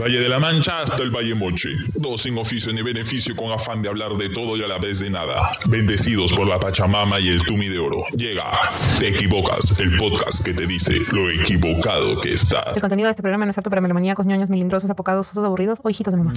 [0.00, 1.70] Valle de la Mancha hasta el Valle Moche.
[1.94, 5.00] Dos sin oficio ni beneficio con afán de hablar de todo y a la vez
[5.00, 5.50] de nada.
[5.68, 8.02] Bendecidos por la Pachamama y el Tumi de Oro.
[8.16, 8.44] Llega
[9.00, 12.76] Te Equivocas, el podcast que te dice lo equivocado que estás.
[12.76, 15.80] El contenido de este programa no es apto para melomaníacos, ñoños, melindrosos, apocados, osos aburridos
[15.82, 16.32] o hijitos de mamá.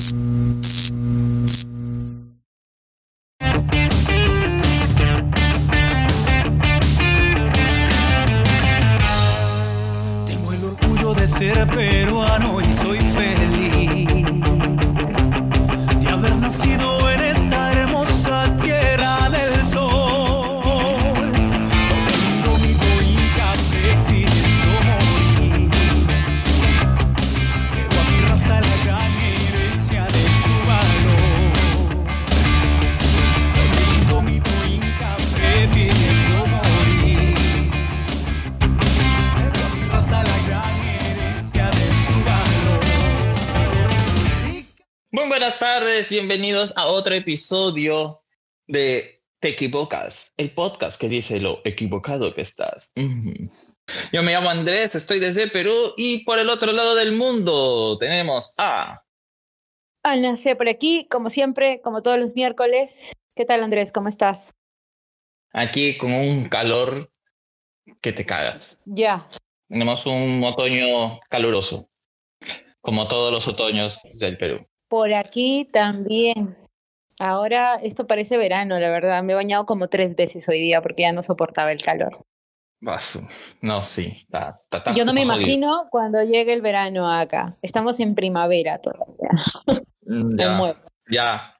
[46.09, 48.23] Bienvenidos a otro episodio
[48.65, 52.91] de Te Equivocas, el podcast que dice lo equivocado que estás.
[54.11, 58.55] Yo me llamo Andrés, estoy desde Perú y por el otro lado del mundo tenemos
[58.57, 59.03] a...
[60.03, 60.55] Ana C.
[60.55, 63.11] por aquí, como siempre, como todos los miércoles.
[63.35, 63.91] ¿Qué tal, Andrés?
[63.91, 64.53] ¿Cómo estás?
[65.53, 67.11] Aquí con un calor
[68.01, 68.79] que te cagas.
[68.85, 69.27] Ya.
[69.67, 71.89] Tenemos un otoño caluroso,
[72.81, 74.65] como todos los otoños del Perú.
[74.91, 76.57] Por aquí también.
[77.17, 79.23] Ahora esto parece verano, la verdad.
[79.23, 82.25] Me he bañado como tres veces hoy día porque ya no soportaba el calor.
[82.81, 84.27] No, sí,
[84.93, 85.37] Yo no me jodido.
[85.37, 87.57] imagino cuando llegue el verano acá.
[87.61, 89.29] Estamos en primavera todavía.
[90.01, 90.75] Mm, Ya.
[91.09, 91.57] Ya,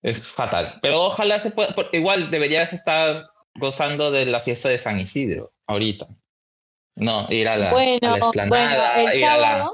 [0.00, 0.78] es fatal.
[0.80, 3.26] Pero ojalá se pueda, igual deberías estar
[3.56, 6.06] gozando de la fiesta de San Isidro ahorita.
[6.96, 9.70] No, ir a la, a Bueno, la bueno, explanada, el ir a la...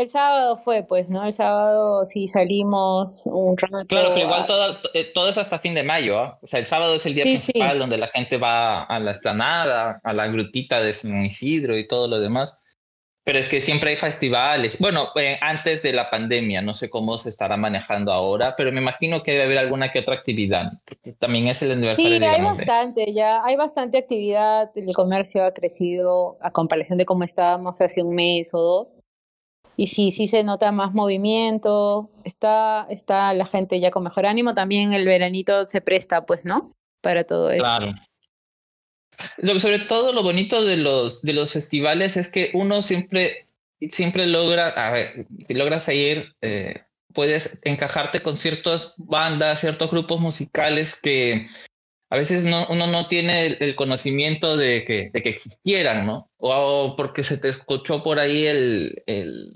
[0.00, 1.24] el sábado fue, pues, ¿no?
[1.24, 3.86] El sábado sí salimos un rato.
[3.86, 6.38] Claro, pero igual todo, eh, todo es hasta fin de mayo, ¿ah?
[6.42, 7.78] O sea, el sábado es el día Sí, principal sí.
[7.78, 12.08] donde la gente va a la explanada, a la grutita de San Isidro y todo
[12.08, 12.56] lo demás.
[13.22, 14.78] Pero es que siempre hay festivales.
[14.80, 18.80] Bueno, eh, antes de la pandemia, no sé cómo se estará manejando ahora, pero me
[18.80, 20.72] imagino que debe haber alguna que otra actividad.
[21.18, 25.44] También es el aniversario, Sí, hay digamos, de- bastante, ya hay bastante actividad, el comercio
[25.44, 28.96] ha crecido a comparación de cómo estábamos hace un mes o dos.
[29.80, 34.52] Y sí, sí se nota más movimiento, está, está la gente ya con mejor ánimo,
[34.52, 36.76] también el veranito se presta, pues, ¿no?
[37.00, 37.64] Para todo esto.
[37.64, 37.94] Claro.
[39.58, 43.48] Sobre todo lo bonito de los, de los festivales es que uno siempre,
[43.88, 46.82] siempre logra, a ver, logras ir, eh,
[47.14, 51.46] puedes encajarte con ciertas bandas, ciertos grupos musicales que
[52.10, 56.28] a veces no, uno no tiene el, conocimiento de que, de que existieran, ¿no?
[56.38, 59.52] O, porque se te escuchó por ahí el, el,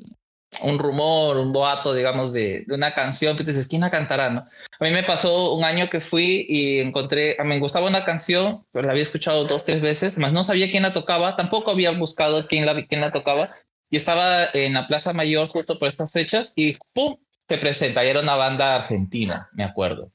[0.62, 4.40] un rumor, un boato, digamos, de, de una canción, que dices, ¿quién la cantará, no?
[4.78, 8.86] A mí me pasó un año que fui y encontré, me gustaba una canción, pero
[8.86, 12.46] la había escuchado dos, tres veces, más no sabía quién la tocaba, tampoco había buscado
[12.46, 13.50] quién la, quién la tocaba,
[13.90, 17.16] y estaba en la Plaza Mayor justo por estas fechas y ¡pum!
[17.48, 20.12] se presenta, y era una banda argentina, me acuerdo.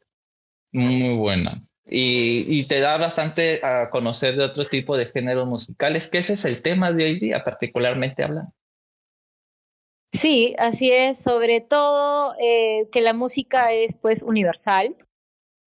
[0.72, 1.63] Muy buena.
[1.89, 6.45] Y, te da bastante a conocer de otro tipo de géneros musicales, que ese es
[6.45, 8.51] el tema de hoy día, particularmente hablando.
[10.11, 14.95] Sí, así es, sobre todo eh, que la música es pues universal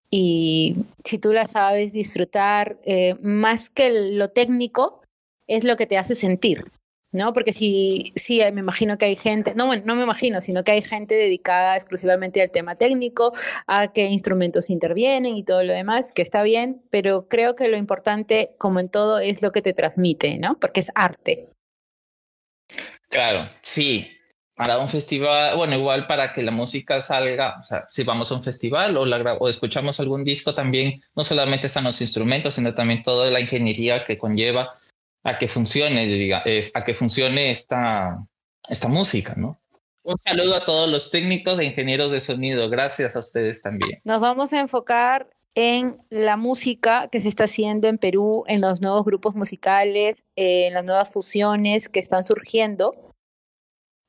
[0.09, 5.01] y si tú la sabes disfrutar, eh, más que lo técnico,
[5.47, 6.65] es lo que te hace sentir,
[7.13, 7.31] ¿no?
[7.31, 10.71] Porque si, sí, me imagino que hay gente, no, bueno, no me imagino, sino que
[10.71, 13.33] hay gente dedicada exclusivamente al tema técnico,
[13.67, 17.77] a qué instrumentos intervienen y todo lo demás, que está bien, pero creo que lo
[17.77, 20.59] importante, como en todo, es lo que te transmite, ¿no?
[20.59, 21.47] Porque es arte.
[23.09, 24.09] Claro, sí.
[24.55, 28.35] Para un festival, bueno, igual para que la música salga, o sea, si vamos a
[28.35, 32.73] un festival o, la, o escuchamos algún disco, también no solamente están los instrumentos, sino
[32.73, 34.73] también toda la ingeniería que conlleva
[35.23, 38.25] a que funcione, diga, es, a que funcione esta,
[38.69, 39.59] esta música, ¿no?
[40.03, 42.69] Un saludo a todos los técnicos e ingenieros de sonido.
[42.69, 44.01] Gracias a ustedes también.
[44.03, 48.81] Nos vamos a enfocar en la música que se está haciendo en Perú, en los
[48.81, 53.13] nuevos grupos musicales, eh, en las nuevas fusiones que están surgiendo.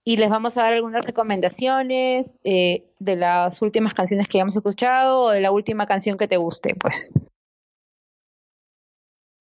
[0.05, 5.23] Y les vamos a dar algunas recomendaciones eh, de las últimas canciones que hayamos escuchado
[5.23, 7.13] o de la última canción que te guste, pues.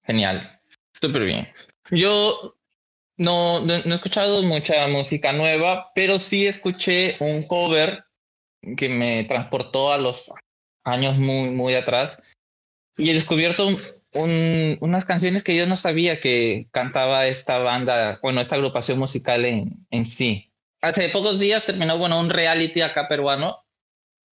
[0.04, 0.53] Genial.
[1.04, 1.50] Súper bien.
[1.92, 2.56] Yo
[3.18, 8.06] no, no, no he escuchado mucha música nueva, pero sí escuché un cover
[8.78, 10.32] que me transportó a los
[10.86, 12.22] años muy, muy atrás
[12.96, 13.82] y he descubierto un-
[14.14, 19.44] un- unas canciones que yo no sabía que cantaba esta banda, bueno, esta agrupación musical
[19.44, 20.54] en, en sí.
[20.82, 23.66] hace pocos días terminó, bueno, un reality acá peruano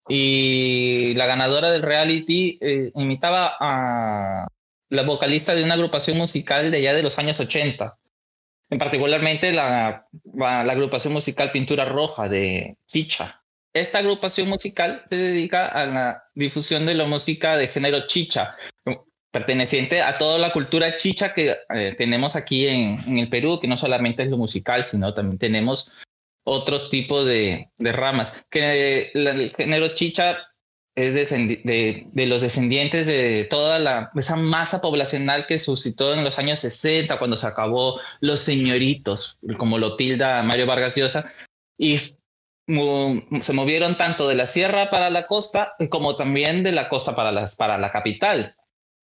[0.08, 4.48] y la ganadora del reality eh, imitaba a
[4.88, 7.98] la vocalista de una agrupación musical de allá de los años 80,
[8.70, 13.42] en particularmente la, la agrupación musical Pintura Roja de Chicha.
[13.72, 18.56] Esta agrupación musical se dedica a la difusión de la música de género chicha,
[19.30, 23.76] perteneciente a toda la cultura chicha que eh, tenemos aquí en, el Perú, que no
[23.76, 25.94] solamente es lo musical, sino también tenemos
[26.42, 28.46] otro tipo de ramas.
[28.48, 30.38] Que el género chicha
[30.96, 37.18] es de, los descendientes de toda esa masa poblacional que suscitó en los años 60,
[37.18, 41.26] cuando se acabó los señoritos, como lo tilda Mario Vargas Llosa,
[41.78, 47.14] y se movieron tanto de la sierra para la costa como también de la costa
[47.14, 47.30] para
[47.78, 48.56] la capital.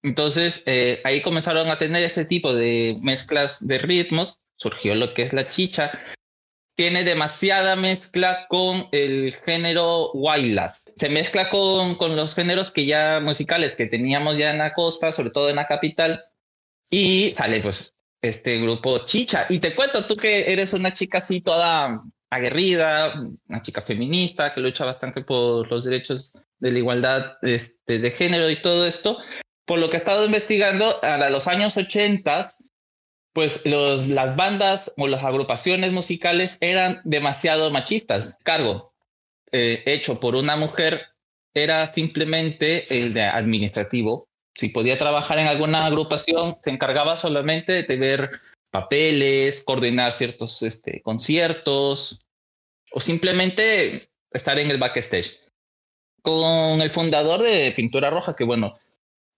[0.02, 5.22] Entonces, eh, ahí comenzaron a tener este tipo de mezclas de ritmos, surgió lo que
[5.22, 5.92] es la chicha,
[6.74, 10.90] tiene demasiada mezcla con el género wailas.
[10.96, 15.12] Se mezcla con, con los géneros que ya musicales que teníamos ya en la costa,
[15.12, 16.24] sobre todo en la capital,
[16.90, 19.46] y sale pues este grupo Chicha.
[19.48, 23.12] Y te cuento, tú que eres una chica así toda aguerrida,
[23.48, 28.50] una chica feminista que lucha bastante por los derechos de la igualdad este, de género
[28.50, 29.18] y todo esto,
[29.64, 32.48] por lo que he estado investigando, a los años 80
[33.34, 38.38] pues las bandas o las agrupaciones musicales eran demasiado machistas.
[38.44, 38.94] Cargo
[39.50, 41.08] eh, hecho por una mujer
[41.52, 44.28] era simplemente el de administrativo.
[44.54, 48.40] Si podía trabajar en alguna agrupación, se encargaba solamente de ver
[48.70, 52.24] papeles, coordinar ciertos este, conciertos
[52.92, 55.40] o simplemente estar en el backstage.
[56.22, 58.78] Con el fundador de Pintura Roja, que bueno,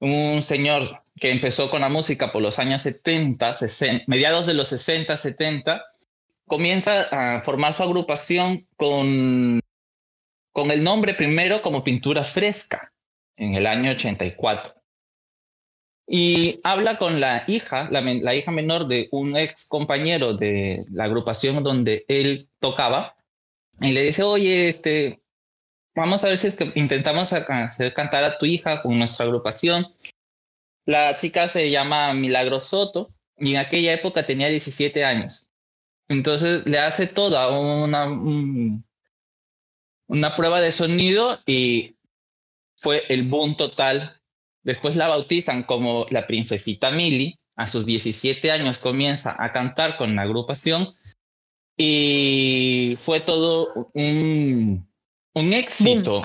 [0.01, 3.59] un señor que empezó con la música por los años 70,
[4.07, 5.85] mediados de los 60, 70,
[6.47, 9.61] comienza a formar su agrupación con,
[10.53, 12.93] con el nombre primero como Pintura Fresca
[13.37, 14.75] en el año 84.
[16.09, 21.65] Y habla con la hija, la, hija menor de un ex compañero de la agrupación
[21.65, 23.17] donde él tocaba,
[23.81, 25.21] y le dice, oye, este,
[25.95, 29.87] vamos a ver si es que intentamos hacer cantar a tu hija con nuestra agrupación.
[30.87, 35.51] La chica se llama Milagro Soto y en aquella época tenía 17 años.
[36.09, 38.07] Entonces le hace toda una,
[40.07, 41.97] una prueba de sonido y
[42.77, 44.21] fue el boom total.
[44.63, 47.39] Después la bautizan como la princesita Mili.
[47.57, 50.95] A sus 17 años comienza a cantar con la agrupación
[51.77, 54.87] y fue todo un,
[55.33, 56.23] un éxito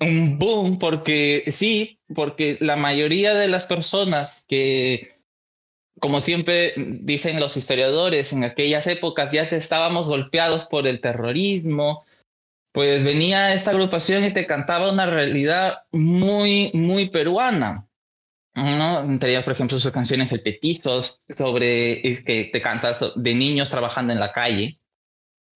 [0.00, 5.18] un boom porque sí, porque la mayoría de las personas que,
[6.00, 12.04] como siempre dicen los historiadores, en aquellas épocas ya estábamos golpeados por el terrorismo,
[12.72, 17.88] pues venía esta agrupación y te cantaba una realidad muy, muy peruana.
[18.54, 19.18] ¿no?
[19.18, 24.20] Tenía, por ejemplo, sus canciones El Petizos, sobre que te cantas de niños trabajando en
[24.20, 24.78] la calle.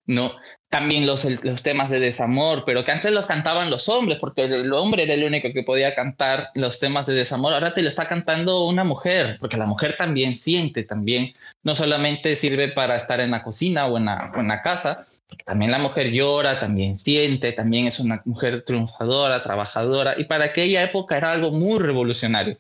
[0.07, 0.33] ¿no?
[0.71, 4.73] También los, los temas de desamor, pero que antes los cantaban los hombres, porque el
[4.73, 7.53] hombre era el único que podía cantar los temas de desamor.
[7.53, 11.35] Ahora te lo está cantando una mujer, porque la mujer también siente, también
[11.65, 15.05] no solamente sirve para estar en la cocina o en la, o en la casa,
[15.29, 20.47] porque también la mujer llora, también siente, también es una mujer triunfadora, trabajadora, y para
[20.47, 22.59] aquella época era algo muy revolucionario.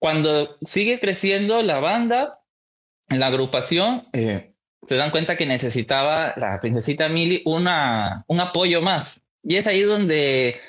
[0.00, 2.40] Cuando sigue creciendo la banda,
[3.08, 4.51] la agrupación, eh,
[4.86, 9.22] se dan cuenta que necesitaba la princesita Millie una, un apoyo más.
[9.42, 10.60] Y es ahí donde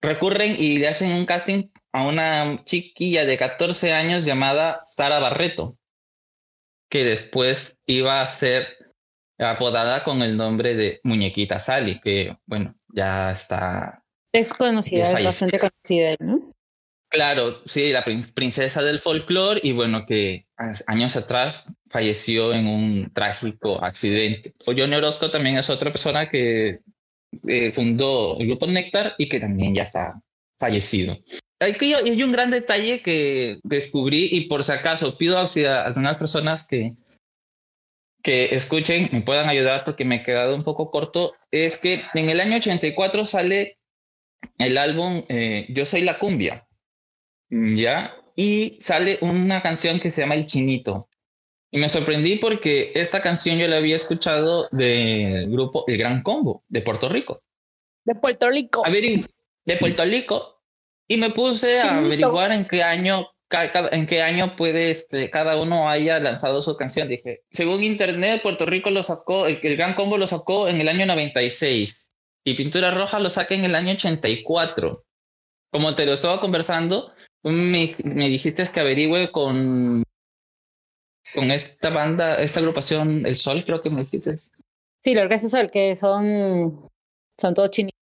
[0.00, 5.78] recurren y le hacen un casting a una chiquilla de 14 años llamada Sara Barreto,
[6.90, 8.66] que después iba a ser
[9.38, 14.04] apodada con el nombre de Muñequita Sally, que bueno, ya está.
[14.32, 16.47] Es conocida, es bastante conocida, ¿no?
[17.10, 20.46] Claro, sí, la princesa del folclore y bueno, que
[20.86, 24.54] años atrás falleció en un trágico accidente.
[24.66, 26.80] Johnny Orozco también es otra persona que
[27.46, 30.20] eh, fundó el grupo Néctar y que también ya está
[30.58, 31.18] fallecido.
[31.60, 35.48] Hay, hay un gran detalle que descubrí y por si acaso pido a
[35.84, 36.92] algunas personas que,
[38.22, 42.28] que escuchen, me puedan ayudar porque me he quedado un poco corto, es que en
[42.28, 43.78] el año 84 sale
[44.58, 46.67] el álbum eh, Yo Soy la Cumbia
[47.50, 48.16] ¿ya?
[48.36, 51.08] Y sale una canción que se llama El Chinito.
[51.70, 56.64] Y me sorprendí porque esta canción yo la había escuchado del grupo El Gran Combo
[56.68, 57.42] de Puerto Rico.
[58.04, 58.82] De Puerto Rico.
[59.64, 60.62] De Puerto Rico.
[61.06, 63.28] Y me puse a averiguar en qué año
[63.92, 67.08] en qué año puede este, cada uno haya lanzado su canción.
[67.08, 71.06] Dije, según internet, Puerto Rico lo sacó, el, Gran Combo lo sacó en el año
[71.06, 72.10] 96
[72.44, 75.04] y Pintura Roja lo saca en el año 84.
[75.70, 80.02] Como te lo estaba conversando, me, me dijiste que averigüe con,
[81.34, 84.36] con esta banda, esta agrupación El Sol, creo que me dijiste.
[84.38, 86.88] Sí, es El Sol, que son,
[87.38, 87.98] son todos chinitos.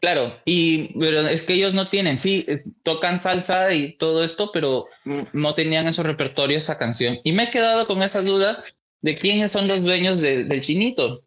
[0.00, 4.50] Claro, y pero es que ellos no tienen, sí, eh, tocan salsa y todo esto,
[4.50, 4.86] pero
[5.34, 7.18] no tenían en su repertorio esta canción.
[7.22, 8.64] Y me he quedado con esa duda
[9.02, 11.24] de quiénes son los dueños del chinito.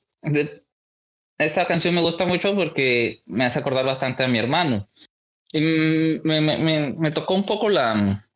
[1.37, 4.89] esta canción me gusta mucho porque me hace acordar bastante a mi hermano.
[5.53, 8.27] Y me, me, me, tocó un poco la...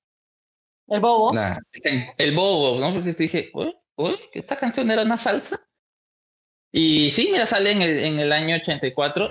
[0.88, 1.32] El bobo.
[2.18, 2.94] el bobo, ¿no?
[2.94, 5.60] Porque dije, uy, uy, esta canción era una salsa.
[6.72, 9.30] Y sí, me sale en el, en el año 84.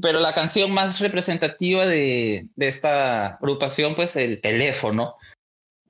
[0.00, 5.16] Pero la canción más representativa de, de, esta agrupación, pues el teléfono,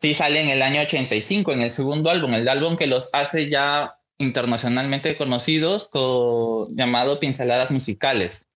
[0.00, 3.48] sí sale en el año 85, en el segundo álbum, el álbum que los hace
[3.48, 5.90] ya internacionalmente conocidos,
[6.70, 8.48] llamado Pinceladas Musicales.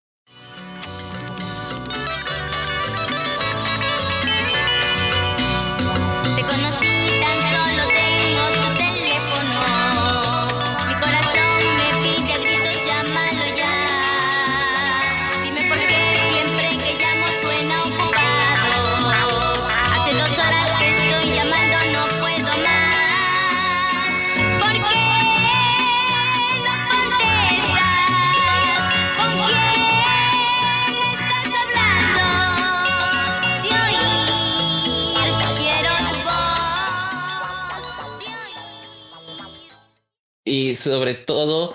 [40.77, 41.75] Sobre todo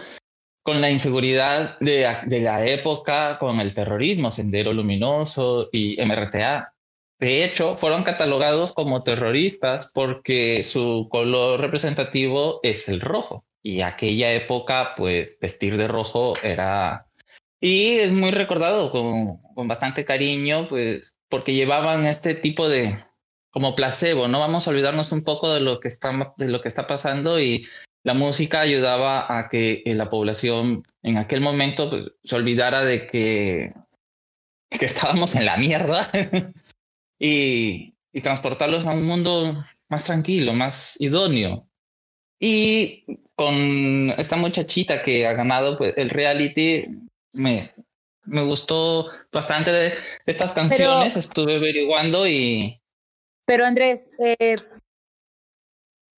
[0.64, 6.74] con la inseguridad de, de, la época, con el terrorismo, Sendero Luminoso y MRTA.
[7.20, 13.46] De hecho, fueron catalogados como terroristas porque su color representativo es el rojo.
[13.62, 17.08] Y aquella época, pues vestir de rojo era...
[17.62, 22.98] Y es muy recordado con, con bastante cariño, pues porque llevaban este tipo de,
[23.56, 24.42] como placebo, ¿no?
[24.42, 27.66] Vamos a olvidarnos un poco de lo que está, de lo que está pasando y
[28.06, 33.08] la música ayudaba a que eh, la población en aquel momento pues, se olvidara de
[33.08, 33.74] que,
[34.70, 36.08] que estábamos en la mierda
[37.20, 41.68] y, y transportarlos a un mundo más tranquilo, más idóneo.
[42.40, 46.86] Y con esta muchachita que ha ganado pues, el reality,
[47.34, 47.72] me,
[48.26, 49.94] me gustó bastante de,
[50.28, 52.80] estas canciones, estuve averiguando y...
[53.48, 54.58] Pero Andrés, eh,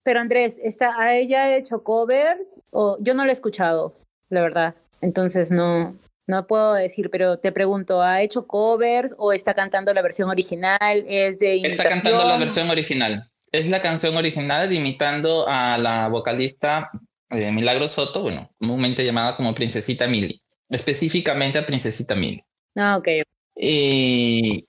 [0.07, 2.55] pero Andrés, ¿está, ¿a ella hecho covers?
[2.71, 3.93] O yo no la he escuchado,
[4.29, 4.73] la verdad.
[5.01, 5.97] Entonces no,
[6.27, 11.03] no puedo decir, pero te pregunto, ¿ha hecho covers o está cantando la versión original?
[11.09, 13.29] ¿Es de Está cantando la versión original.
[13.51, 16.89] Es la canción original imitando a la vocalista
[17.29, 20.41] eh, Milagro Soto, bueno, comúnmente llamada como Princesita Mili.
[20.69, 22.41] Específicamente a Princesita Mili.
[22.77, 23.09] Ah, ok.
[23.57, 24.65] Y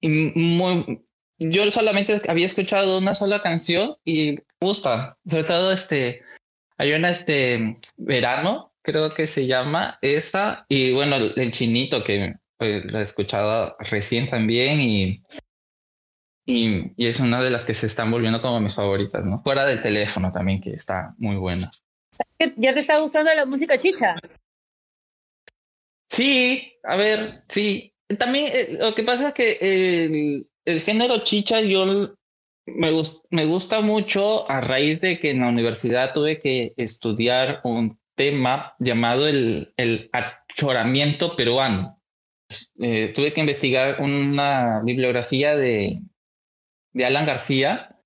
[0.00, 1.03] muy,
[1.38, 6.22] yo solamente había escuchado una sola canción y me gusta, sobre todo este,
[6.78, 12.84] hay una este verano, creo que se llama esa, y bueno, el, chinito que pues,
[12.84, 15.22] lo he escuchado recién también y,
[16.46, 19.42] y, y, es una de las que se están volviendo como mis favoritas, ¿no?
[19.42, 21.70] Fuera del teléfono también, que está muy buena.
[22.56, 24.14] ¿Ya te está gustando la música chicha?
[26.06, 27.92] Sí, a ver, sí.
[28.18, 32.16] También eh, lo que pasa es que el género chicha yo
[32.66, 32.90] me,
[33.30, 38.74] me gusta mucho a raíz de que en la universidad tuve que estudiar un tema
[38.78, 42.00] llamado el, el achoramiento peruano.
[42.78, 46.00] Eh, tuve que investigar una bibliografía de,
[46.92, 47.98] de Alan García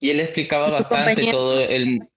[0.00, 2.08] y él explicaba bastante todo el,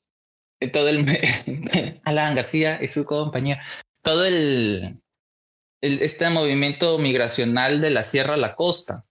[0.72, 1.06] todo el
[2.06, 3.62] Alan García y su compañía,
[4.04, 5.02] todo el,
[5.82, 9.08] el, este movimiento migracional de la sierra a la costa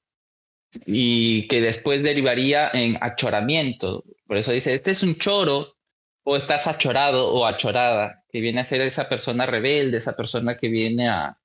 [0.84, 4.04] y que después derivaría en achoramiento.
[4.26, 5.76] Por eso dice, este es un choro
[6.24, 10.68] o estás achorado o achorada, que viene a ser esa persona rebelde, esa persona que
[10.68, 11.38] viene a,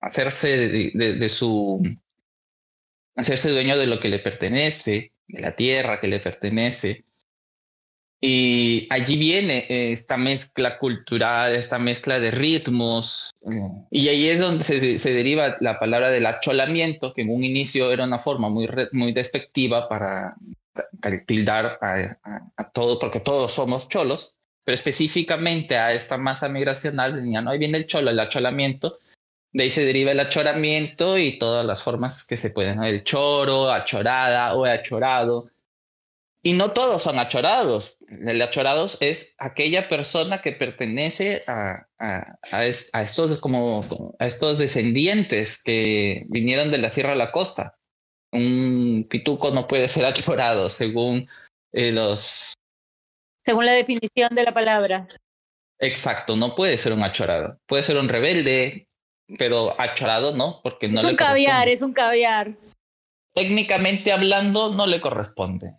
[0.00, 1.82] hacerse de, su,
[3.16, 7.04] hacerse dueño de lo que le pertenece, de la tierra que le pertenece.
[8.20, 13.30] Y allí viene esta mezcla cultural, esta mezcla de ritmos.
[13.90, 18.04] Y ahí es donde se, deriva la palabra del acholamiento, que en un inicio era
[18.04, 20.36] una forma muy, muy despectiva para
[21.26, 24.34] tildar a, a, todo, porque todos somos cholos,
[24.64, 27.50] pero específicamente a esta masa migracional venía, ¿no?
[27.50, 28.98] Ahí viene el cholo, el acholamiento,
[29.52, 33.70] de ahí se deriva el achoramiento y todas las formas que se pueden, el choro,
[33.72, 35.48] achorada o achorado.
[36.42, 37.98] Y no todos son achorados.
[38.08, 45.60] El achorados es aquella persona que pertenece a, a, a, estos, como, a estos descendientes
[45.62, 47.76] que vinieron de la sierra a la costa.
[48.32, 51.28] Un pituco no puede ser achorado según
[51.72, 52.52] eh, los...
[53.44, 55.08] Según la definición de la palabra.
[55.80, 57.58] Exacto, no puede ser un achorado.
[57.66, 58.88] Puede ser un rebelde,
[59.38, 62.56] pero achorado no, porque no es un caviar, es un caviar.
[63.34, 65.74] Técnicamente hablando, no le corresponde.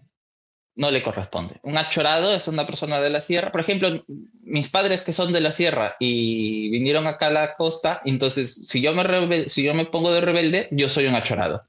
[0.80, 1.60] No le corresponde.
[1.64, 3.52] Un achorado es una persona de la sierra.
[3.52, 4.02] Por ejemplo,
[4.42, 8.80] mis padres que son de la sierra y vinieron acá a la costa, entonces si
[8.80, 11.68] yo me, si yo me pongo de rebelde, yo soy un achorado.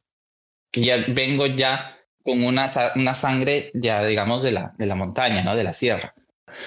[0.71, 5.43] Que ya vengo ya con una, una sangre ya, digamos, de la, de la montaña,
[5.43, 5.57] ¿no?
[5.57, 6.15] De la sierra.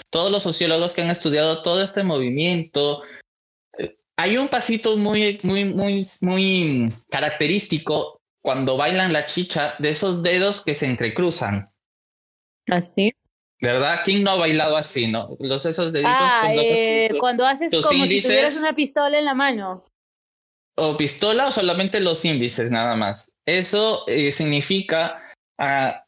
[0.10, 3.04] Todos los sociólogos que han estudiado todo este movimiento,
[4.18, 10.62] hay un pasito muy, muy, muy, muy característico cuando bailan la chicha de esos dedos
[10.62, 11.73] que se entrecruzan.
[12.68, 13.12] Así.
[13.14, 13.20] ¿Ah,
[13.62, 14.00] ¿Verdad?
[14.04, 15.38] ¿Quién no ha bailado así, no?
[15.40, 16.14] Los esos deditos.
[16.14, 19.86] Ah, cuando, eh, cuando haces como si tuvieras una pistola en la mano.
[20.76, 23.32] O pistola o solamente los índices, nada más.
[23.46, 25.24] Eso eh, significa,
[25.58, 26.04] ah,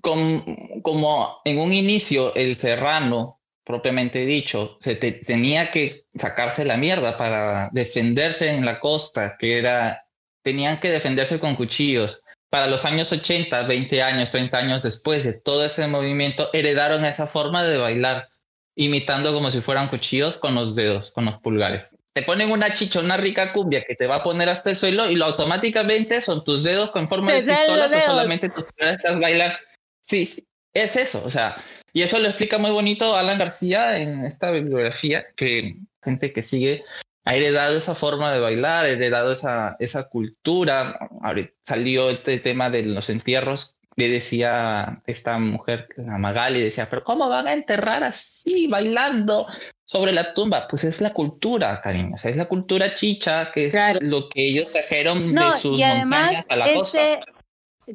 [0.00, 7.70] como en un inicio el serrano propiamente dicho, se tenía que sacarse la mierda para
[7.72, 10.06] defenderse en la costa, que era,
[10.42, 12.24] tenían que defenderse con cuchillos.
[12.52, 17.26] Para los años 80, 20 años, 30 años después de todo ese movimiento, heredaron esa
[17.26, 18.28] forma de bailar,
[18.76, 21.96] imitando como si fueran cuchillos con los dedos, con los pulgares.
[22.12, 25.10] Te ponen una chicha, una rica cumbia que te va a poner hasta el suelo
[25.10, 29.56] y lo automáticamente son tus dedos con forma de pistolas o solamente tus estás bailando.
[30.02, 31.56] Sí, es eso, o sea,
[31.94, 36.84] y eso lo explica muy bonito Alan García en esta bibliografía, que gente que sigue
[37.24, 40.98] ha heredado esa forma de bailar, ha heredado esa, esa cultura.
[41.22, 47.04] Ahorita salió este tema de los entierros, le decía esta mujer, la Magali, decía, pero
[47.04, 49.46] ¿cómo van a enterrar así, bailando
[49.84, 50.66] sobre la tumba?
[50.68, 54.48] Pues es la cultura, cariño, o sea, es la cultura chicha, que es lo que
[54.48, 57.20] ellos trajeron de sus montañas a la este, costa.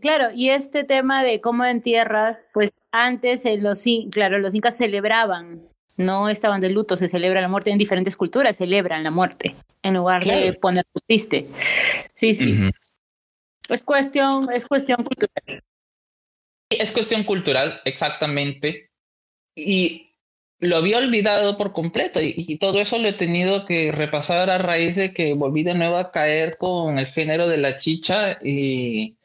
[0.01, 6.29] Claro, y este tema de cómo entierras, pues antes los, claro, los incas celebraban, no
[6.29, 10.23] estaban de luto, se celebra la muerte en diferentes culturas, celebran la muerte en lugar
[10.23, 11.47] de poner triste.
[12.13, 12.69] Sí, sí.
[13.67, 15.63] Es cuestión, es cuestión cultural.
[16.69, 18.91] Es cuestión cultural, exactamente.
[19.55, 20.13] Y
[20.59, 24.57] lo había olvidado por completo y, y, todo eso lo he tenido que repasar a
[24.57, 29.16] raíz de que volví de nuevo a caer con el género de la chicha y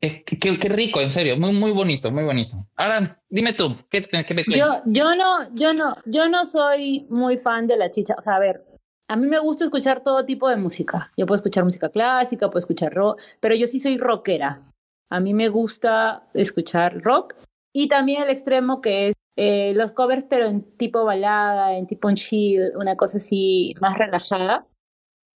[0.00, 2.56] qué, rico, en serio, muy, muy bonito, muy bonito.
[2.76, 7.38] Ahora, dime tú, ¿qué, qué me yo, yo no, yo no, yo no soy muy
[7.38, 8.14] fan de la chicha.
[8.18, 8.64] O sea, a ver,
[9.08, 11.12] a mí me gusta escuchar todo tipo de música.
[11.16, 14.62] Yo puedo escuchar música clásica, puedo escuchar rock, pero yo sí soy rockera.
[15.10, 17.34] A mí me gusta escuchar rock
[17.72, 22.10] y también el extremo que es eh, los covers, pero en tipo balada, en tipo
[22.14, 24.66] chill, una cosa así más relajada.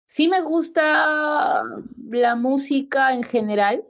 [0.07, 1.61] Sí me gusta
[2.09, 3.83] la música en general,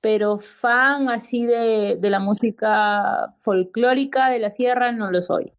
[0.00, 5.52] pero fan así de, de la música folclórica de la sierra no lo soy.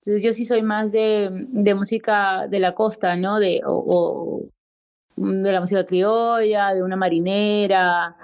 [0.00, 3.38] Entonces yo sí soy más de, de música de la costa, ¿no?
[3.38, 4.46] De, o,
[5.16, 8.16] de la música criolla, de una marinera,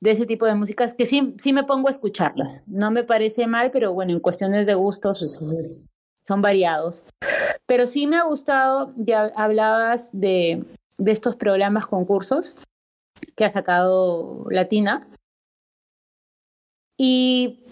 [0.00, 2.62] de ese tipo de músicas que sí, sí me pongo a escucharlas.
[2.66, 5.86] No me parece mal, pero bueno, en cuestiones de gustos pues,
[6.26, 7.04] son variados.
[7.64, 10.62] Pero sí me ha gustado, ya hablabas de,
[10.98, 12.54] de estos programas, concursos
[13.34, 15.08] que ha sacado Latina.
[16.98, 17.64] Y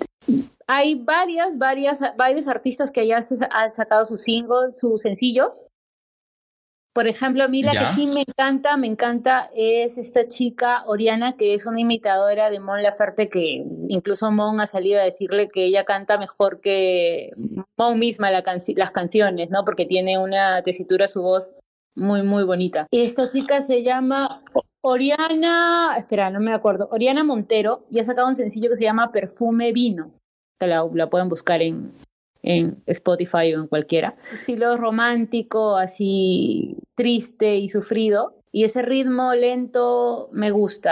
[0.66, 5.66] hay varias, varias, varios artistas que ya han sacado sus singles, sus sencillos.
[6.94, 11.36] Por ejemplo, a mí la que sí me encanta, me encanta es esta chica Oriana,
[11.36, 15.64] que es una imitadora de Mon Laferte, que incluso Mon ha salido a decirle que
[15.64, 17.32] ella canta mejor que
[17.76, 19.64] Mon misma las canciones, ¿no?
[19.64, 21.52] Porque tiene una tesitura su voz
[21.96, 22.86] muy, muy bonita.
[22.92, 24.44] Esta chica se llama
[24.86, 29.10] Oriana, espera, no me acuerdo, Oriana Montero y ha sacado un sencillo que se llama
[29.10, 30.10] Perfume Vino.
[30.60, 31.90] que la, la pueden buscar en,
[32.42, 34.14] en Spotify o en cualquiera.
[34.30, 38.34] Estilo romántico, así triste y sufrido.
[38.52, 40.90] Y ese ritmo lento me gusta.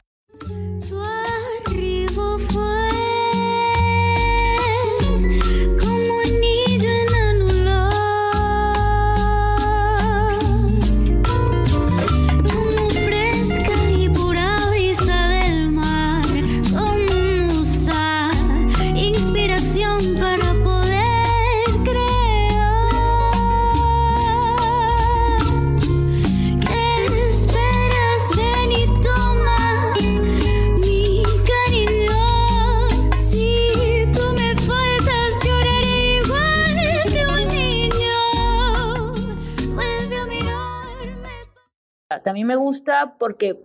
[42.22, 43.58] También me gusta porque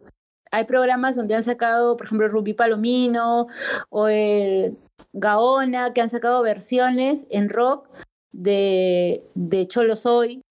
[0.52, 3.48] hay programas donde han sacado, por ejemplo, Rubí Palomino
[3.89, 4.78] o el
[5.13, 7.89] Gaona, que han sacado versiones en rock
[8.32, 10.41] de, de Cholo Soy.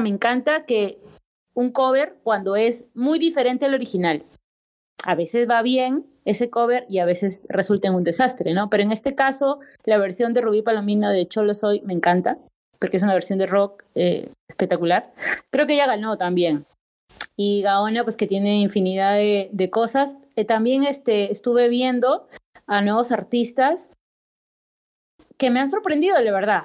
[0.00, 0.98] Me encanta que
[1.54, 4.24] un cover cuando es muy diferente al original.
[5.04, 8.70] A veces va bien ese cover y a veces resulta en un desastre, ¿no?
[8.70, 12.38] Pero en este caso, la versión de Rubí Palomino de Cholo Soy me encanta,
[12.78, 15.12] porque es una versión de rock eh, espectacular.
[15.50, 16.66] Creo que ella ganó también.
[17.36, 20.16] Y Gaona, pues que tiene infinidad de, de cosas.
[20.36, 22.28] Eh, también este, estuve viendo
[22.66, 23.90] a nuevos artistas
[25.38, 26.64] que me han sorprendido, la verdad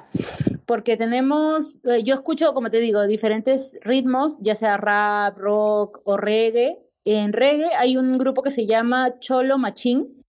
[0.66, 6.18] porque tenemos, eh, yo escucho, como te digo, diferentes ritmos, ya sea rap, rock o
[6.18, 6.80] reggae.
[7.04, 10.24] En reggae hay un grupo que se llama Cholo Machín,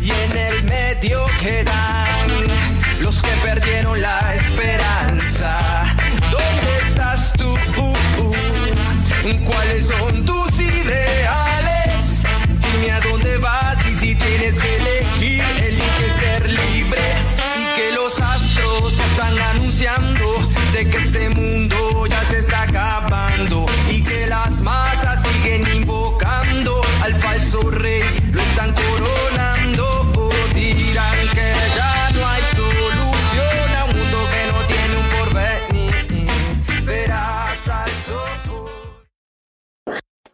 [0.00, 2.44] y en el medio quedan
[3.02, 3.35] los que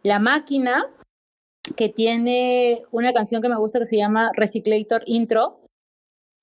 [0.03, 0.85] La Máquina,
[1.77, 5.61] que tiene una canción que me gusta que se llama Recyclator Intro,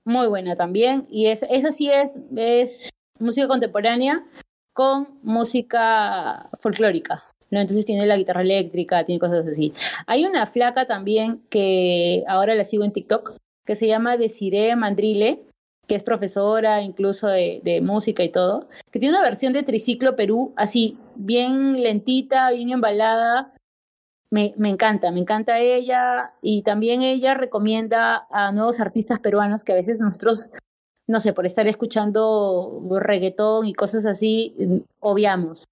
[0.07, 1.07] muy buena también.
[1.11, 4.25] Y es, esa sí es, es música contemporánea
[4.73, 7.25] con música folclórica.
[7.51, 7.61] ¿no?
[7.61, 9.75] Entonces tiene la guitarra eléctrica, tiene cosas así.
[10.07, 15.43] Hay una flaca también que ahora la sigo en TikTok, que se llama Desiree Mandrile,
[15.91, 20.53] que es profesora incluso de, música y todo, que tiene una versión de Triciclo Perú,
[20.55, 23.53] así, bien lentita, bien embalada.
[24.31, 29.73] Me, me encanta, me encanta ella y también ella recomienda a nuevos artistas peruanos que
[29.73, 30.51] a veces nosotros,
[31.09, 35.65] no sé, por estar escuchando reggaetón y cosas así, obviamos.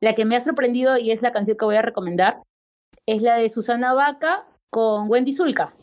[0.00, 2.42] La que me ha sorprendido y es la canción que voy a recomendar
[3.06, 5.74] es la de Susana Vaca con Wendy Zulka,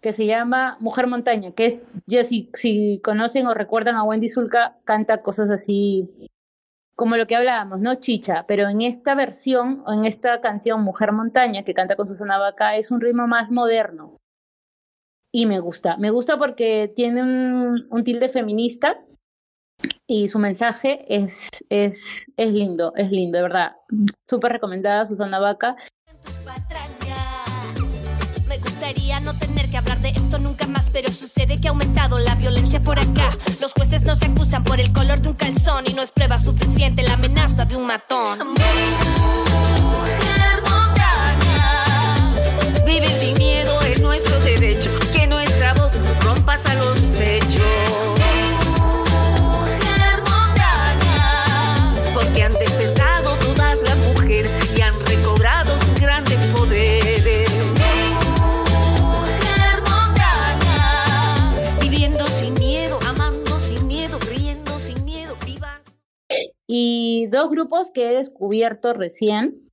[0.00, 4.28] que se llama Mujer Montaña, que es, ya si, si conocen o recuerdan a Wendy
[4.28, 6.08] Zulka, canta cosas así
[6.96, 7.94] como lo que hablábamos, ¿no?
[7.94, 12.38] Chicha, pero en esta versión, o en esta canción Mujer Montaña, que canta con Susana
[12.38, 14.16] Vaca, es un ritmo más moderno.
[15.32, 15.96] y me gusta.
[15.98, 18.98] Me gusta porque tiene un, un tilde feminista
[20.06, 23.72] y su mensaje es, es, es lindo, es lindo, de verdad.
[24.26, 25.76] Súper recomendada Susana Vaca.
[28.46, 32.18] Me gustaría no tener que hablar de esto nunca más, pero sucede que ha aumentado
[32.18, 33.36] la violencia por acá.
[33.60, 36.38] Los jueces no se acusan por el color de un calzón y no es prueba
[36.38, 38.54] suficiente la amenaza de un matón.
[42.86, 44.90] Vivir sin miedo es nuestro derecho.
[45.12, 47.47] Que nuestra voz no rompas a los techos.
[66.68, 69.68] Y dos grupos que he descubierto recién,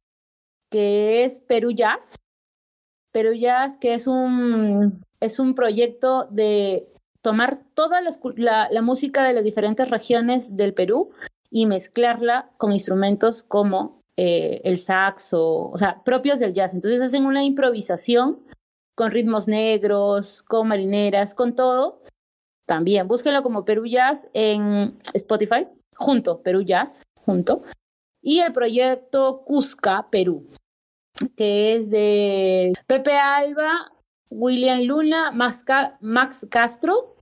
[0.71, 2.15] que es Perú Jazz.
[3.11, 6.87] Perú Jazz, que es un, es un proyecto de
[7.21, 11.11] tomar toda la, la- la música de las diferentes regiones del Perú
[11.49, 16.73] y mezclarla con instrumentos como eh, el saxo, o sea, propios del jazz.
[16.73, 18.39] Entonces hacen una improvisación
[18.95, 22.01] con ritmos negros, con marineras, con todo.
[22.65, 27.61] También búsquenlo como Perú Jazz en Spotify, junto, Perú Jazz, junto.
[28.21, 30.47] Y el proyecto Cusca Perú,
[31.35, 33.91] que es de Pepe Alba,
[34.31, 37.15] William Luna, Max, Ca- Max Castro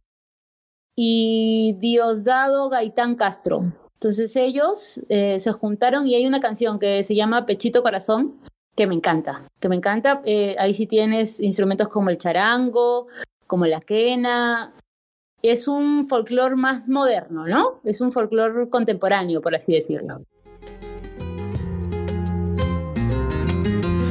[0.95, 3.73] y Diosdado Gaitán Castro.
[3.95, 8.39] Entonces ellos eh, se juntaron y hay una canción que se llama Pechito Corazón,
[8.75, 10.21] que me encanta, que me encanta.
[10.25, 13.07] Eh, ahí sí tienes instrumentos como el charango,
[13.47, 14.73] como la quena.
[15.45, 17.81] Es un folclore más moderno, ¿no?
[17.83, 20.23] Es un folclore contemporáneo, por así decirlo.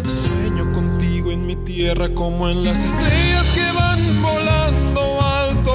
[0.04, 5.72] Sueño contigo en mi tierra como en las estrellas que van volando alto,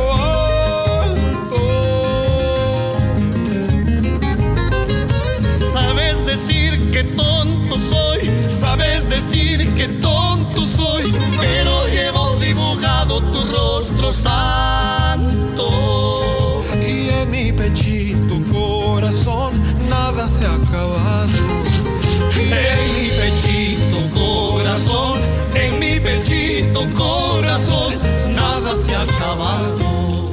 [0.94, 1.58] alto.
[5.74, 11.87] Sabes decir que tonto soy, sabes decir que tonto soy, pero
[13.32, 15.70] tu rostro santo.
[16.76, 21.30] Y en mi pechito corazón nada se ha acabado.
[22.36, 25.20] En mi pechito corazón,
[25.56, 27.94] en mi pechito corazón,
[28.36, 30.32] nada se ha acabado.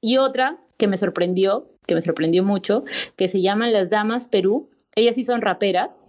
[0.00, 2.84] Y otra que me sorprendió, que me sorprendió mucho,
[3.16, 4.70] que se llaman Las Damas Perú.
[4.94, 6.04] Ellas sí son raperas,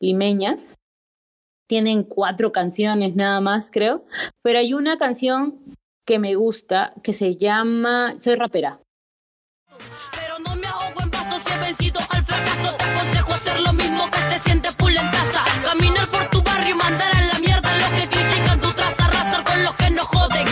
[0.00, 0.68] limeñas.
[1.72, 4.04] Tienen cuatro canciones nada más, creo.
[4.42, 5.58] Pero hay una canción
[6.04, 8.78] que me gusta que se llama Soy rapera.
[10.10, 12.76] Pero no me ahogo en vasos he vencido al fracaso.
[12.76, 15.42] Te aconsejo hacer lo mismo que se siente full en casa.
[15.64, 19.06] Caminar por tu barrio y mandar a la mierda a los que critican tu traza.
[19.06, 20.46] Arrasar con los que no joden.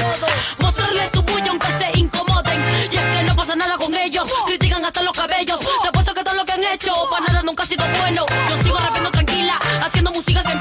[0.63, 2.63] Mostrarles tu puño aunque se incomoden.
[2.91, 4.25] Y es que no pasa nada con ellos.
[4.47, 5.61] Critican hasta los cabellos.
[5.83, 8.25] Te apuesto que todo lo que han hecho para nada nunca ha sido bueno.
[8.49, 9.10] Yo sigo haciendo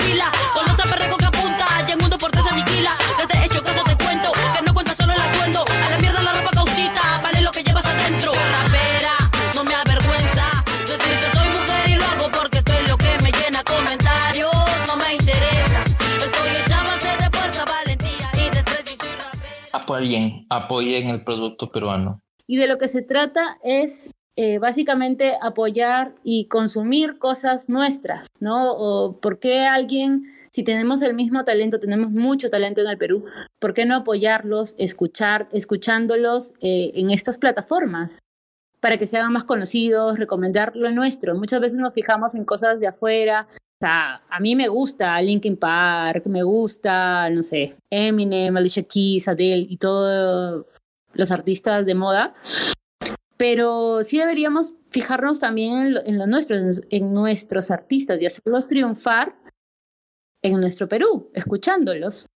[0.09, 0.31] empila.
[0.53, 2.91] Con los perrecos que apunta, y en uno por tres se aniquila.
[3.17, 5.65] Desde hecho eso te cuento, que no cuenta solo el atuendo.
[5.85, 8.31] A la mierda la ropa causita, vale lo que llevas adentro.
[8.33, 9.13] Rapera,
[9.55, 10.45] no me avergüenza.
[10.85, 14.51] Decir que soy mujer y lo hago porque estoy lo que me llena comentarios.
[14.87, 15.81] No me interesa.
[16.17, 19.69] Estoy hecha a base de fuerza, valentía y destreza y soy rapera.
[19.73, 22.21] Apoyen, apoyen el producto peruano.
[22.47, 24.09] Y de lo que se trata es
[24.41, 28.71] eh, básicamente apoyar y consumir cosas nuestras, ¿no?
[28.71, 33.25] O por qué alguien, si tenemos el mismo talento, tenemos mucho talento en el Perú,
[33.59, 38.19] ¿por qué no apoyarlos, escuchar, escuchándolos eh, en estas plataformas?
[38.79, 41.35] para que se hagan más conocidos, recomendar lo nuestro.
[41.35, 43.45] Muchas veces nos fijamos en cosas de afuera.
[43.51, 49.27] O sea, a mí me gusta Linkin Park, me gusta, no sé, Eminem, Alicia Keys,
[49.27, 50.65] Adele y todos
[51.11, 52.33] los artistas de moda.
[53.39, 58.67] Pero sí deberíamos fijarnos también en lo, en nuestro, en, en nuestros artistas y hacerlos
[58.67, 59.33] triunfar
[60.43, 62.27] en nuestro Perú, escuchándolos.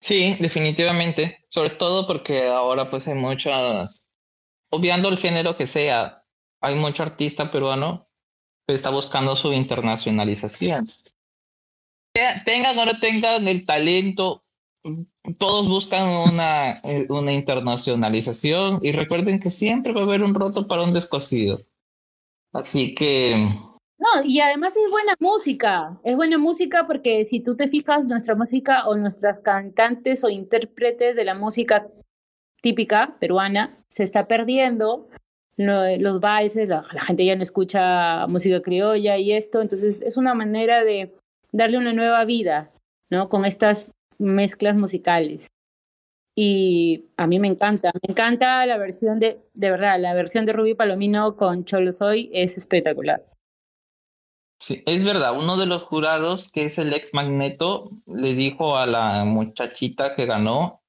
[0.00, 1.44] Sí, definitivamente.
[1.50, 4.10] Sobre todo porque ahora pues hay muchas,
[4.70, 6.24] obviando el género que sea,
[6.60, 8.08] hay mucho artista peruano
[8.66, 10.84] que está buscando su internacionalización.
[12.12, 14.42] Te- Tengan o no tengan el talento,
[15.38, 20.66] todos buscan una, eh, una internacionalización y recuerden que siempre va a haber un roto
[20.66, 21.58] para un descosido.
[22.52, 23.34] Así que
[23.98, 28.34] No, y además es buena música, es buena música porque si tú te fijas, nuestra
[28.34, 31.86] música o nuestras cantantes o intérpretes de la música
[32.62, 35.08] típica peruana se está perdiendo,
[35.56, 40.16] lo- los valses, la, la gente ya no escucha música criolla y esto, entonces es
[40.16, 41.14] una manera de
[41.52, 42.70] darle una nueva vida
[43.10, 43.28] ¿no?
[43.28, 45.48] Con estas mezclas musicales.
[46.36, 50.52] Y a mí me encanta, me encanta la versión de, de verdad, la versión de
[50.52, 53.26] Rubí Palomino con Cholo Soy es espectacular.
[54.60, 58.86] Sí, es verdad, uno de los jurados, que es el ex Magneto, le dijo a
[58.86, 60.80] la muchachita que ganó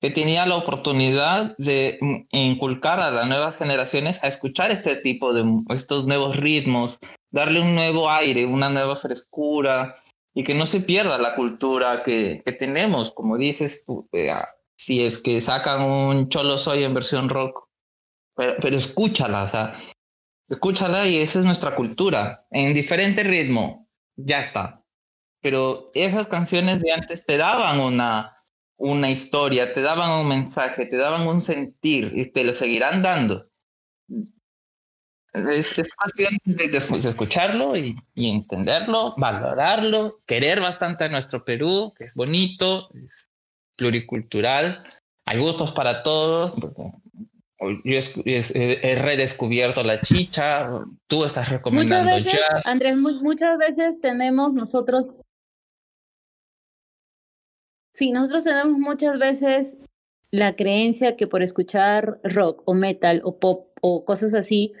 [0.00, 1.98] que tenía la oportunidad de
[2.30, 6.98] inculcar a las nuevas generaciones a escuchar este tipo de estos nuevos ritmos,
[7.30, 9.96] darle un nuevo aire, una nueva frescura
[10.38, 14.30] y que no se pierda la cultura que, que tenemos, como dices tú, eh,
[14.76, 17.68] si es que sacan un Cholo Soy en versión rock,
[18.36, 19.74] pero, pero escúchala, o sea,
[20.48, 24.84] escúchala y esa es nuestra cultura, en diferente ritmo, ya está.
[25.40, 28.44] Pero esas canciones de antes te daban una,
[28.76, 33.50] una historia, te daban un mensaje, te daban un sentir y te lo seguirán dando.
[35.32, 41.92] Es, es cuestión de, de escucharlo y, y, entenderlo, valorarlo, querer bastante a nuestro Perú,
[41.96, 43.30] que es bonito, es
[43.76, 44.82] pluricultural,
[45.26, 46.54] hay gustos para todos.
[47.84, 50.70] Yo he, redescubierto la chicha,
[51.06, 52.66] tú estás recomendando muchas veces, jazz.
[52.66, 55.16] Andrés, muchas veces tenemos nosotros
[57.98, 59.76] Sí, nosotros tenemos muchas veces
[60.30, 64.72] la creencia que por escuchar rock o metal o pop o cosas así,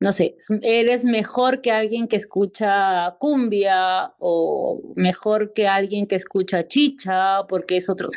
[0.00, 6.66] no sé, eres mejor que alguien que escucha cumbia o mejor que alguien que escucha
[6.66, 8.10] chicha porque es otro, o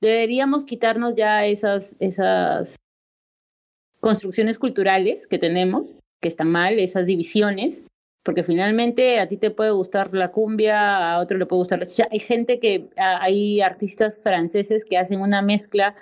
[0.00, 2.76] deberíamos quitarnos ya esas, esas
[4.00, 7.82] construcciones culturales que tenemos, que están mal, esas divisiones,
[8.24, 11.86] porque finalmente a ti te puede gustar la cumbia, a otro le puede gustar la
[11.86, 12.08] chicha.
[12.10, 15.94] Hay gente que, hay artistas franceses que hacen una mezcla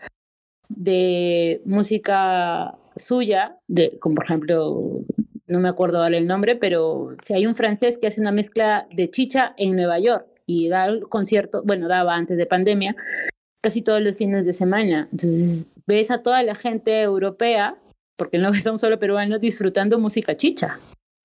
[0.68, 5.00] de música suya, de, como por ejemplo,
[5.46, 8.86] no me acuerdo ahora el nombre, pero si hay un francés que hace una mezcla
[8.92, 12.94] de chicha en Nueva York y da el concierto, bueno, daba antes de pandemia,
[13.60, 15.08] casi todos los fines de semana.
[15.10, 17.76] Entonces ves a toda la gente europea,
[18.16, 20.78] porque no somos solo peruanos, disfrutando música chicha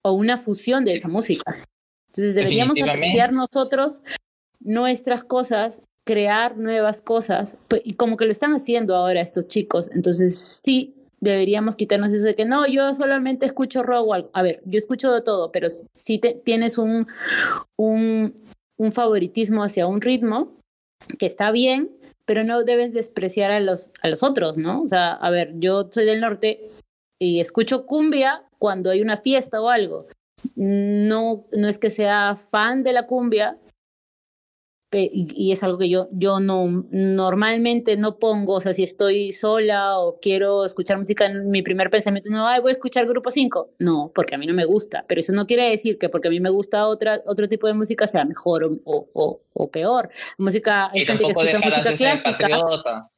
[0.03, 1.55] o una fusión de esa música.
[2.09, 4.01] Entonces deberíamos apreciar nosotros
[4.59, 9.89] nuestras cosas, crear nuevas cosas, y como que lo están haciendo ahora estos chicos.
[9.93, 14.29] Entonces sí, deberíamos quitarnos eso de que no, yo solamente escucho rock o algo.
[14.33, 17.07] A ver, yo escucho de todo, pero si tienes un,
[17.75, 18.33] un,
[18.77, 20.53] un favoritismo hacia un ritmo,
[21.19, 21.91] que está bien,
[22.25, 24.81] pero no debes despreciar a los, a los otros, ¿no?
[24.81, 26.69] O sea, a ver, yo soy del norte
[27.19, 30.07] y escucho cumbia cuando hay una fiesta o algo.
[30.55, 33.57] No, no es que sea fan de la cumbia,
[35.03, 39.31] y, y, es algo que yo, yo no normalmente no pongo, o sea, si estoy
[39.31, 43.71] sola o quiero escuchar música, mi primer pensamiento no, Ay, voy a escuchar Grupo 5.
[43.79, 46.31] No, porque a mí no me gusta, pero eso no quiere decir que porque a
[46.31, 50.09] mí me gusta otra, otro tipo de música sea mejor o, o, o peor.
[50.37, 52.31] Música, hay y gente que escucha música de ser clásica.
[52.49, 53.11] patriota.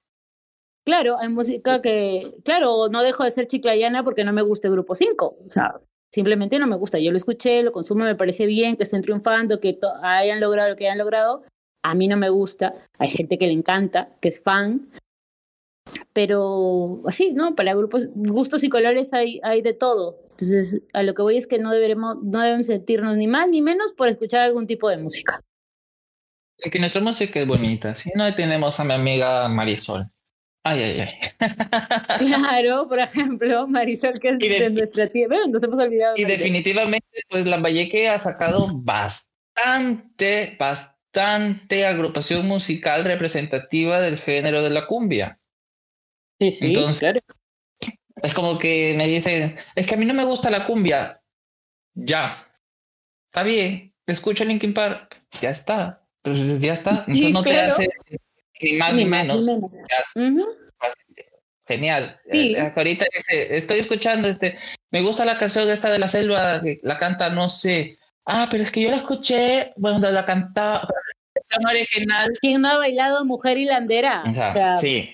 [0.85, 4.73] Claro, hay música que, claro, no dejo de ser chiclayana porque no me gusta el
[4.73, 5.81] Grupo 5, o sea,
[6.13, 6.97] simplemente no me gusta.
[6.97, 10.75] Yo lo escuché, lo consumo, me parece bien, que estén triunfando, que hayan logrado lo
[10.77, 11.43] que hayan logrado.
[11.83, 14.89] A mí no me gusta, hay gente que le encanta, que es fan,
[16.13, 17.55] pero así, ¿no?
[17.55, 20.19] Para grupos, gustos y colores hay, hay de todo.
[20.31, 23.61] Entonces, a lo que voy es que no deberemos, no debemos sentirnos ni más ni
[23.61, 25.41] menos por escuchar algún tipo de música.
[26.57, 27.93] Es que nuestra música es bonita.
[27.95, 30.05] Si no tenemos a mi amiga Marisol.
[30.63, 31.09] Ay, ay, ay.
[32.27, 35.27] Claro, por ejemplo, Marisol, que es de- de nuestra tía.
[35.27, 36.15] Bueno, nos hemos olvidado.
[36.17, 44.85] Y definitivamente, pues Lambayeque ha sacado bastante, bastante agrupación musical representativa del género de la
[44.87, 45.39] cumbia.
[46.39, 47.19] Sí, sí, Entonces- claro.
[48.23, 51.21] Es como que me dicen, es que a mí no me gusta la cumbia.
[51.93, 52.47] Ya.
[53.31, 53.93] Está bien.
[54.07, 55.21] Escucha Linkin Park.
[55.41, 56.03] Ya está.
[56.23, 56.91] Entonces ya está.
[56.91, 57.87] Entonces Sí, no te hace
[58.61, 59.45] ni más ni, menos.
[61.67, 62.19] Genial.
[62.31, 62.55] Sí.
[62.55, 64.57] Eh, ahorita dice, estoy escuchando este,
[64.89, 67.97] me gusta la canción esta de la selva, que la canta, no sé.
[68.25, 70.87] Ah, pero es que yo la escuché cuando la cantaba,
[71.69, 72.29] original.
[72.41, 74.23] ¿Quién no ha bailado Mujer Hilandera?
[74.29, 75.09] O sea, O sea, sí.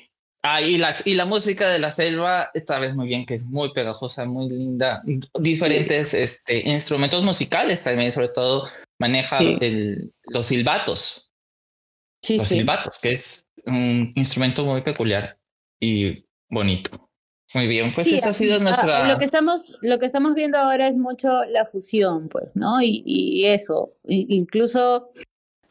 [0.45, 3.45] Ah, y, las, y la música de la selva, esta vez muy bien, que es
[3.45, 5.01] muy pegajosa, muy linda.
[5.39, 8.67] Diferentes este, instrumentos musicales también, sobre todo
[8.99, 9.57] maneja Sí.
[9.61, 11.31] el- los silbatos.
[12.21, 12.59] sí, los sí.
[12.59, 15.37] silbatos, que es un instrumento muy peculiar
[15.79, 17.09] y bonito.
[17.53, 19.07] Muy bien, pues Sí, esa ha sido nuestra...
[19.11, 22.81] Lo que estamos, lo que estamos viendo ahora es mucho la fusión, pues, ¿no?
[22.81, 25.11] Y, y eso, incluso,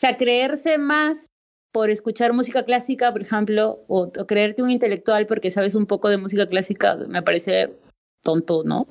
[0.02, 1.26] sea, creerse más
[1.72, 6.18] por escuchar música clásica, por ejemplo, o, creerte un intelectual porque sabes un poco de
[6.18, 7.72] música clásica, me parece
[8.22, 8.86] tonto, ¿no?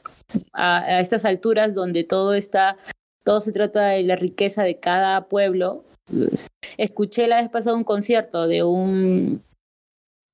[0.54, 2.78] A, a estas alturas donde todo está,
[3.24, 6.48] todo se trata de la riqueza de cada pueblo, pues,
[6.78, 9.44] escuché la vez pasada un concierto de un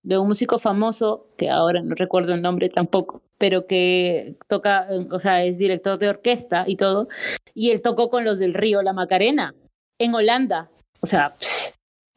[0.03, 5.19] de un músico famoso, que ahora no recuerdo el nombre tampoco, pero que toca, o
[5.19, 7.09] sea, es director de orquesta y todo,
[7.53, 9.53] y él tocó con los del Río La Macarena,
[9.99, 10.69] en Holanda.
[11.01, 11.33] O sea,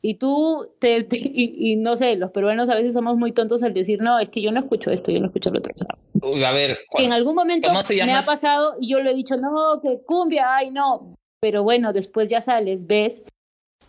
[0.02, 3.62] y tú, te, te- y, y no sé, los peruanos a veces somos muy tontos
[3.62, 5.72] al decir, no, es que yo no escucho esto, yo no escucho lo otro.
[5.74, 5.98] O sea,
[6.32, 9.10] Uy, a ver, que en algún momento ¿Cómo se me ha pasado y yo le
[9.10, 11.14] he dicho, no, que cumbia, ay, no.
[11.40, 13.22] Pero bueno, después ya sales, ves,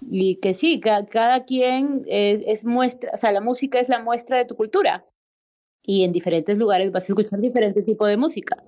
[0.10, 4.00] y que sí, ca- cada quien es, es muestra, o sea, la música es la
[4.02, 5.06] muestra de tu cultura.
[5.86, 8.64] Y en diferentes lugares vas a escuchar diferente tipo de música.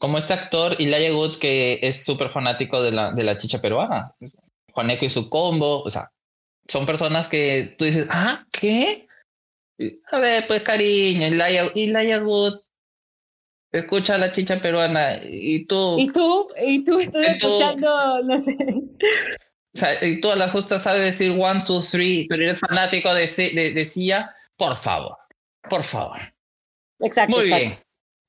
[0.00, 4.14] Como este actor Elijah Wood que es súper fanático de la, de la chicha peruana.
[4.72, 6.10] Juaneco y su combo, o sea,
[6.68, 9.06] son personas que tú dices, ah, ¿qué?
[10.10, 12.60] A ver, pues cariño, Elijah, Elijah Wood
[13.72, 18.38] escucha la chicha peruana y tú, Y tú, y tú estás Y tú- escuchando, no
[18.38, 18.56] sé.
[18.60, 23.12] o sea, y tú a la justa sabes decir one, two, three, pero eres fanático
[23.12, 25.16] de, de, de Sia, por favor,
[25.68, 26.18] por favor.
[27.00, 27.36] Exacto.
[27.36, 27.66] Muy exacto.
[27.66, 27.78] bien.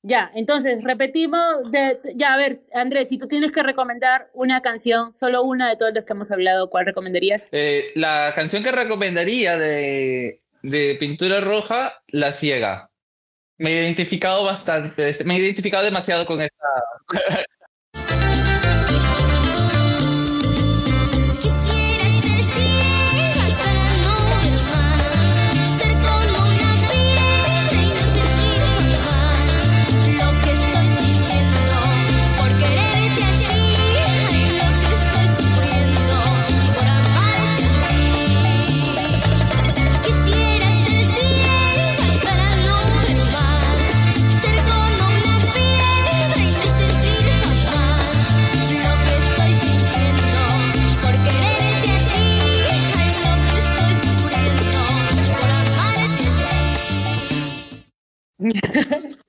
[0.02, 1.70] Ya, entonces repetimos.
[1.70, 5.76] De, ya, a ver, Andrés, si tú tienes que recomendar una canción, solo una de
[5.76, 7.48] todas las que hemos hablado, ¿cuál recomendarías?
[7.52, 12.90] Eh, la canción que recomendaría de, de Pintura Roja, La Ciega.
[13.58, 16.66] Me he identificado bastante, me he identificado demasiado con esta.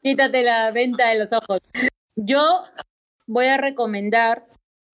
[0.03, 1.59] Quítate la venta de los ojos.
[2.17, 2.65] Yo
[3.25, 4.45] voy a recomendar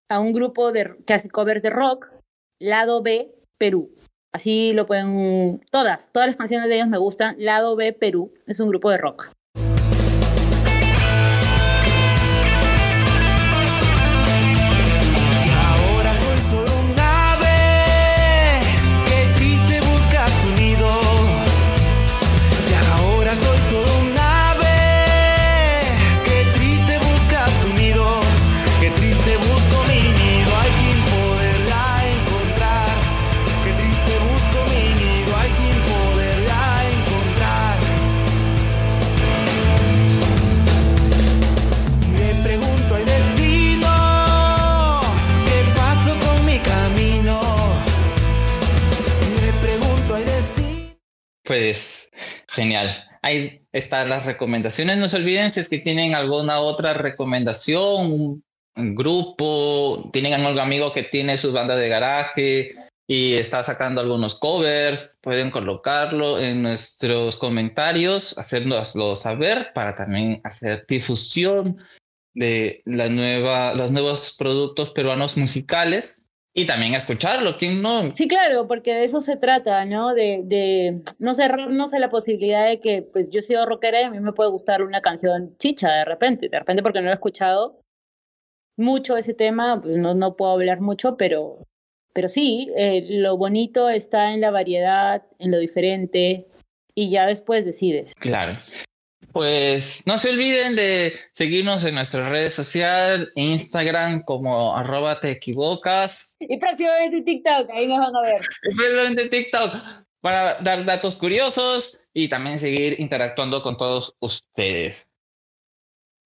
[0.07, 2.11] a un grupo de, que hace covers de rock,
[2.59, 3.95] Lado B, Perú.
[4.31, 5.61] Así lo pueden.
[5.71, 7.35] Todas, todas las canciones de ellos me gustan.
[7.39, 8.31] Lado B, Perú.
[8.45, 9.31] Es un grupo de rock.
[53.29, 54.97] Ahí están las recomendaciones.
[54.97, 58.43] No se olviden si que tienen alguna otra recomendación, un,
[58.95, 62.75] grupo, tienen algún amigo que tiene su banda de garaje
[63.07, 70.85] y está sacando algunos covers, pueden colocarlo en nuestros comentarios, hacernoslo saber para también hacer
[70.87, 71.77] difusión
[72.33, 77.57] de la nueva, los nuevos productos peruanos musicales y también escucharlo.
[77.57, 78.13] ¿Quién no?
[78.13, 80.13] Sí, claro, porque de eso se trata, ¿no?
[80.13, 84.09] De, de no cerrarnos a la posibilidad de que, pues, yo soy rockera y a
[84.09, 87.15] mí me puede gustar una canción chicha de repente, de repente porque no lo he
[87.15, 87.79] escuchado
[88.77, 91.67] mucho ese tema, pues no, no puedo hablar mucho, pero,
[92.13, 96.47] pero sí, eh, lo bonito está en la variedad, en lo diferente,
[96.95, 98.15] y ya después decides.
[98.15, 98.53] Claro.
[99.31, 106.35] Pues no se olviden de seguirnos en nuestras redes sociales, Instagram como arroba te equivocas,
[106.39, 108.41] Y próximamente TikTok, ahí nos van a ver.
[108.63, 109.75] y precisamente TikTok
[110.21, 115.07] para dar datos curiosos y también seguir interactuando con todos ustedes.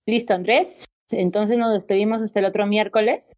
[0.06, 0.86] Listo, Andrés.
[1.12, 3.34] Entonces nos despedimos hasta el otro miércoles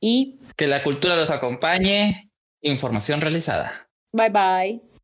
[0.00, 2.30] y Que la cultura los acompañe.
[2.60, 3.88] Información realizada.
[4.12, 4.95] bye bye.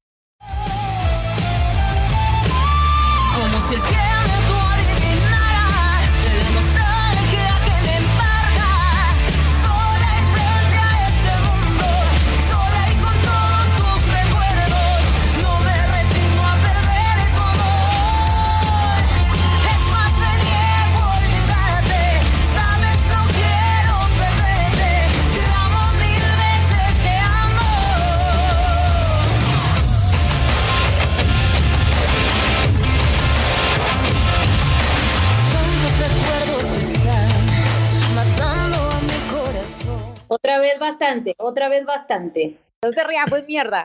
[3.62, 4.21] Como si el
[40.78, 42.58] bastante, otra vez bastante.
[42.84, 43.84] No te rías, pues mierda.